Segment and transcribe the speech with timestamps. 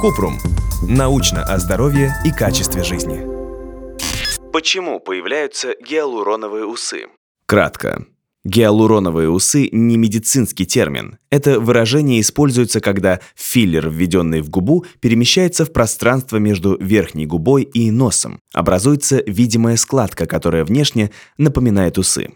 [0.00, 0.38] Купрум.
[0.88, 3.24] Научно о здоровье и качестве жизни.
[4.52, 7.06] Почему появляются гиалуроновые усы?
[7.46, 8.04] Кратко.
[8.44, 11.18] Гиалуроновые усы– не медицинский термин.
[11.30, 17.92] Это выражение используется, когда филлер, введенный в губу, перемещается в пространство между верхней губой и
[17.92, 18.40] носом.
[18.52, 22.32] Образуется видимая складка, которая внешне напоминает усы.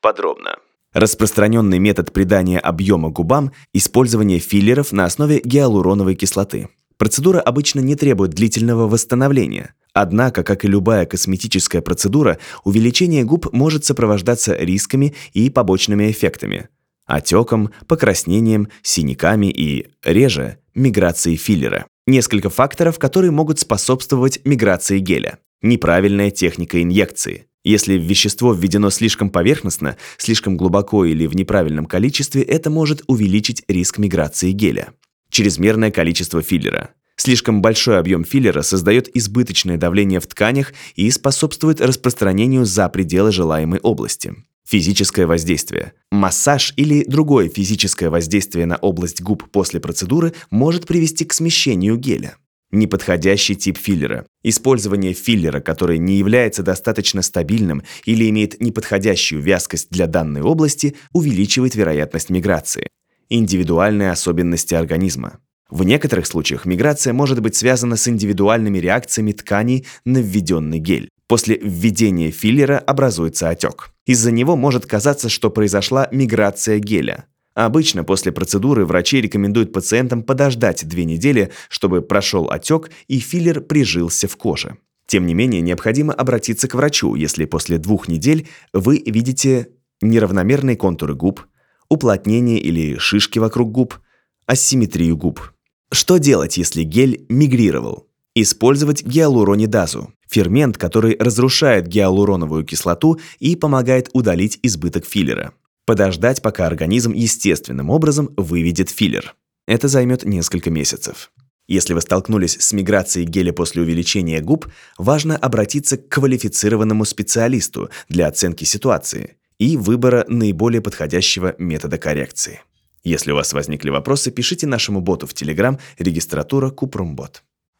[0.00, 0.58] Подробно.
[0.92, 6.68] Распространенный метод придания объема губам– использование филлеров на основе гиалуроновой кислоты.
[6.98, 9.74] Процедура обычно не требует длительного восстановления.
[9.94, 16.68] Однако, как и любая косметическая процедура, увеличение губ может сопровождаться рисками и побочными эффектами–
[17.06, 21.86] отеком, покраснением, синяками и, реже, миграцией филлера.
[22.06, 25.38] Несколько факторов, которые могут способствовать миграции геля.
[25.62, 27.46] Неправильная техника инъекции.
[27.64, 33.98] Если вещество введено слишком поверхностно, слишком глубоко или в неправильном количестве, это может увеличить риск
[33.98, 34.92] миграции геля.
[35.30, 36.90] Чрезмерное количество филлера.
[37.16, 43.78] Слишком большой объем филлера создает избыточное давление в тканях и способствует распространению за пределы желаемой
[43.80, 44.34] области.
[44.66, 45.92] Физическое воздействие.
[46.10, 52.36] Массаж или другое физическое воздействие на область губ после процедуры может привести к смещению геля.
[52.72, 54.24] Неподходящий тип филлера.
[54.42, 61.74] Использование филлера, который не является достаточно стабильным или имеет неподходящую вязкость для данной области, увеличивает
[61.74, 62.88] вероятность миграции.
[63.28, 65.38] Индивидуальные особенности организма.
[65.68, 71.08] В некоторых случаях миграция может быть связана с индивидуальными реакциями тканей на введенный гель.
[71.28, 73.90] После введения филлера образуется отек.
[74.06, 77.26] Из-за него может казаться, что произошла миграция геля.
[77.54, 84.26] Обычно после процедуры врачи рекомендуют пациентам подождать две недели, чтобы прошел отек и филлер прижился
[84.26, 84.78] в коже.
[85.06, 89.68] Тем не менее, необходимо обратиться к врачу, если после двух недель вы видите
[90.00, 91.46] неравномерные контуры губ,
[91.90, 93.98] уплотнение или шишки вокруг губ,
[94.46, 95.52] асимметрию губ.
[95.92, 98.08] Что делать, если гель мигрировал?
[98.34, 105.52] Использовать гиалуронидазу– фермент, который разрушает гиалуроновую кислоту и помогает удалить избыток филлера.
[105.84, 109.34] Подождать, пока организм естественным образом выведет филлер.
[109.66, 111.32] Это займет несколько месяцев.
[111.68, 114.66] Если вы столкнулись с миграцией геля после увеличения губ,
[114.98, 122.60] важно обратиться к квалифицированному специалисту для оценки ситуации и выбора наиболее подходящего метода коррекции.
[123.04, 127.42] Если у вас возникли вопросы, пишите нашему боту в Telegram регистратура Купрумбот.